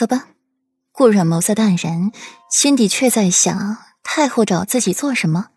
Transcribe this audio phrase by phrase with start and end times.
[0.00, 0.28] 走吧。
[0.92, 2.10] 顾阮眸色淡然，
[2.50, 5.48] 心底却在想：太后找自己做什么？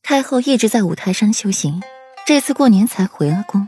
[0.00, 1.82] 太后一直在五台山修行，
[2.24, 3.66] 这次过年才回了宫，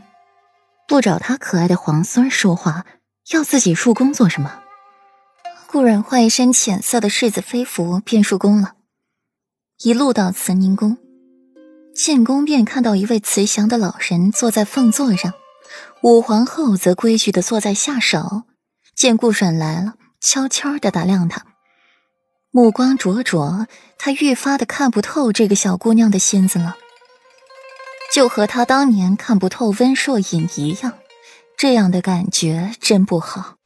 [0.87, 2.85] 不找她可爱的皇孙说话，
[3.31, 4.61] 要自己入宫做什么？
[5.67, 8.75] 顾阮换一身浅色的世子妃服，便入宫了。
[9.83, 10.97] 一路到慈宁宫，
[11.93, 15.33] 进宫便看到一位慈祥的老人坐在凤座上，
[16.01, 18.43] 武皇后则规矩的坐在下手。
[18.97, 19.93] 见顾阮来了。
[20.19, 21.45] 悄悄的打量她，
[22.49, 23.67] 目光灼灼，
[23.99, 26.75] 他愈发的看不透这个小姑娘的心思了，
[28.11, 30.97] 就和他当年看不透温若隐一样，
[31.55, 33.57] 这样的感觉真不好。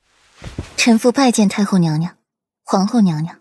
[0.76, 2.18] 臣妇拜见太后娘娘、
[2.64, 3.38] 皇后娘娘。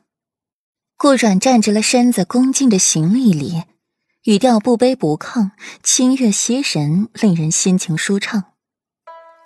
[0.97, 3.65] 顾阮站直了身子，恭敬的行了一礼，
[4.23, 5.51] 语调不卑不亢，
[5.83, 8.45] 清悦息人，令人心情舒畅。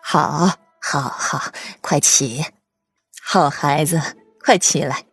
[0.02, 2.45] 好，好，好，快起。
[3.23, 4.01] 好孩子，
[4.38, 5.07] 快起来！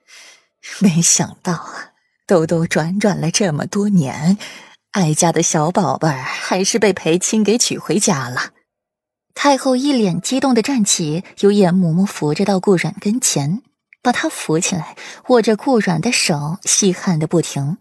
[0.80, 1.94] 没想到啊，
[2.28, 4.38] 兜兜转转了这么多年，
[4.92, 8.52] 哀家的小宝贝儿还是被裴青给娶回家了。
[9.34, 13.64] 太后一脸激动的站起，由严嬷嬷扶着到顾阮跟前，
[14.04, 14.98] 把他扶起来，
[15.30, 17.78] 握着顾阮的手，细汗的不停。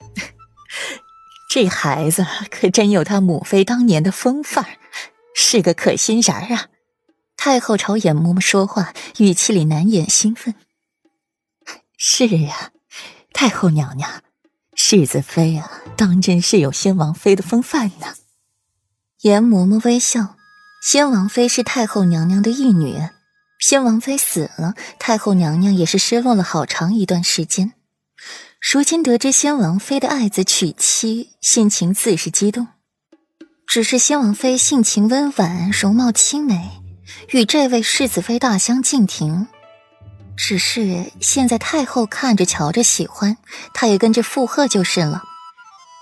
[1.48, 4.70] 这孩子可真有他母妃当年的风范儿，
[5.36, 6.66] 是个可心人儿啊！
[7.42, 10.54] 太后朝严嬷嬷说话，语气里难掩兴奋。
[11.96, 12.72] 是啊，
[13.32, 14.22] 太后娘娘，
[14.74, 18.08] 世子妃啊，当真是有先王妃的风范呢。
[19.22, 20.36] 严嬷嬷微笑，
[20.82, 23.08] 先王妃是太后娘娘的义女，
[23.58, 27.72] 先王妃死了，太后娘娘也是失落了好长一段时间。
[28.60, 32.68] 如今得知先王妃的爱子娶妻，心情自是激动。
[33.66, 36.82] 只是先王妃性情温婉，容貌清美。
[37.30, 39.46] 与这位世子妃大相径庭，
[40.36, 43.36] 只是现在太后看着瞧着喜欢，
[43.74, 45.22] 她也跟着附和就是了。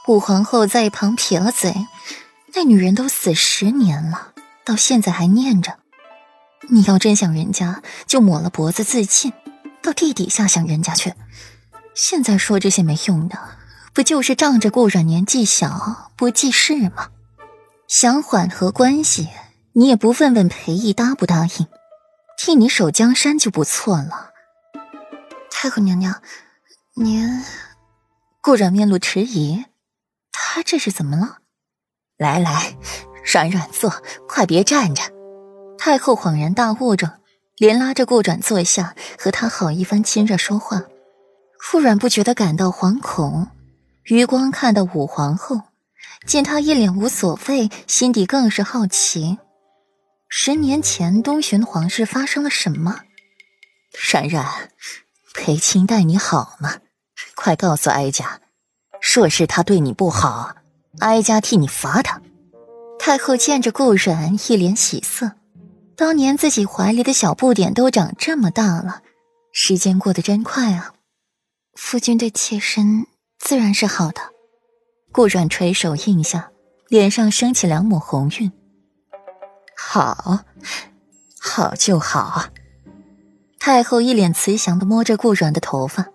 [0.07, 1.75] 武皇后在一旁撇了嘴
[2.55, 4.33] ：“那女人都死十年了，
[4.65, 5.79] 到现在还念着。
[6.71, 9.33] 你要真想人家，就抹了脖子自尽，
[9.83, 11.15] 到地底下想人家去。
[11.95, 13.39] 现在说这些没用的，
[13.93, 17.09] 不就是仗着顾阮年纪小不记事吗？
[17.87, 19.29] 想缓和关系。”
[19.79, 21.69] 你也不问问裴义答不答应，
[22.37, 24.33] 替你守江山就不错了。
[25.53, 26.21] 太后娘娘，
[26.97, 27.45] 您
[28.43, 29.67] 顾阮面露迟疑，
[30.33, 31.39] 他这是怎么了？
[32.17, 32.77] 来来，
[33.33, 35.05] 软软坐，快别站着。
[35.79, 37.21] 太后恍然大悟着，
[37.57, 40.83] 连拉着顾阮坐下，和他好一番亲热说话。
[41.71, 43.47] 顾阮不觉得感到惶恐，
[44.07, 45.61] 余光看到武皇后，
[46.27, 49.39] 见她一脸无所谓，心底更是好奇。
[50.31, 53.01] 十年前，东巡皇室发生了什么？
[54.13, 54.45] 冉冉，
[55.33, 56.77] 裴青待你好吗？
[57.35, 58.43] 快告诉哀家，
[59.15, 60.55] 若是他对你不好，
[60.99, 62.21] 哀家替你罚他。
[62.99, 65.33] 太后见着顾冉，一脸喜色。
[65.97, 69.03] 当年自己怀里的小不点都长这么大了，
[69.51, 70.93] 时间过得真快啊！
[71.75, 73.07] 夫君对妾身
[73.39, 74.21] 自然是好的。
[75.11, 76.51] 顾冉垂手应下，
[76.89, 78.53] 脸上升起两抹红晕。
[79.99, 80.45] 好，
[81.41, 82.45] 好就好。
[83.59, 86.07] 太后一脸慈祥的摸着顾阮的头发，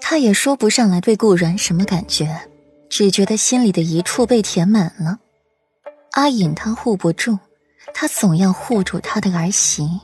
[0.00, 2.48] 她也说不上来对顾阮什么感觉，
[2.90, 5.20] 只觉得心里的一处被填满了。
[6.14, 7.38] 阿隐她护不住，
[7.94, 10.00] 她总要护住她的儿媳。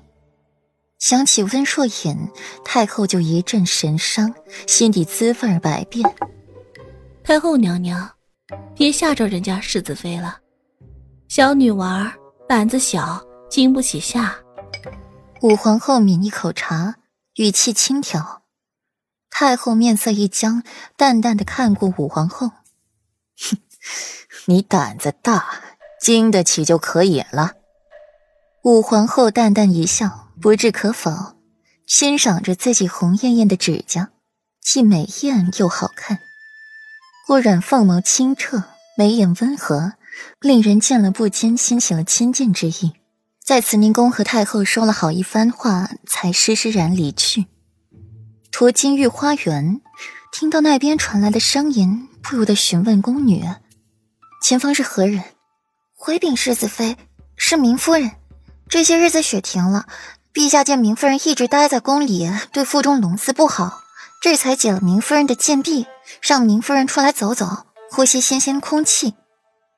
[1.00, 2.16] 想起温若隐，
[2.64, 4.32] 太后就一阵神伤，
[4.68, 6.08] 心底滋味百变。
[7.24, 8.08] 太后娘娘，
[8.76, 10.38] 别吓着人家世子妃了，
[11.26, 12.14] 小女娃。
[12.46, 14.36] 胆子小，经不起吓。
[15.40, 16.96] 武皇后抿一口茶，
[17.36, 18.42] 语气轻佻。
[19.30, 20.62] 太后面色一僵，
[20.94, 22.48] 淡淡的看过武皇后
[23.40, 23.56] ：“哼，
[24.46, 25.46] 你胆子大，
[25.98, 27.52] 经得起就可以了。”
[28.62, 31.36] 武皇后淡淡一笑，不置可否，
[31.86, 34.10] 欣赏着自己红艳艳的指甲，
[34.60, 36.18] 既美艳又好看。
[37.26, 38.64] 顾染凤眸清澈，
[38.98, 39.94] 眉眼温和。
[40.40, 42.92] 令人见了不禁兴起了亲近之意，
[43.42, 47.46] 在慈宁宫和太后说了好一番话，才施施然离去。
[48.50, 49.80] 途经御花园，
[50.32, 53.44] 听到那边传来的声音，不由得询问宫女
[54.42, 55.22] ：“前方是何人？”
[55.96, 56.96] 回禀世子妃，
[57.36, 58.12] 是明夫人。
[58.68, 59.86] 这些日子雪停了，
[60.32, 63.82] 陛下见明夫人一直待在宫里，对腹中龙嗣不好，
[64.22, 65.86] 这才解了明夫人的禁闭，
[66.22, 69.14] 让明夫人出来走走，呼吸新鲜空气。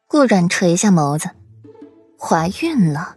[0.08, 1.30] 顾阮垂下眸子，
[2.18, 3.16] 怀孕了，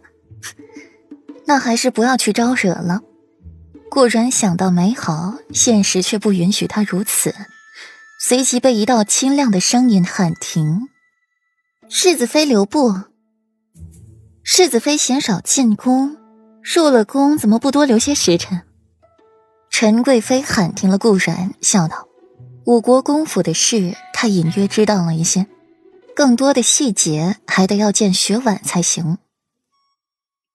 [1.46, 3.02] 那还是不要去招惹了。
[3.88, 7.34] 顾然想到美好，现实却不允许他如此，
[8.20, 10.88] 随即被一道清亮的声音喊停
[11.88, 12.94] ：“世子妃留步！
[14.42, 16.16] 世子妃嫌少进宫，
[16.62, 18.62] 入了宫怎么不多留些时辰？”
[19.70, 22.08] 陈贵妃喊停了顾然，笑道
[22.66, 25.46] ：“五国公府的事，她隐约知道了一些，
[26.20, 29.16] 更多的细节还得要见雪婉才行。”